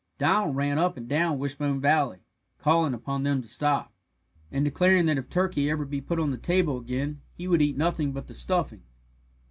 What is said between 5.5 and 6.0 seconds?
should ever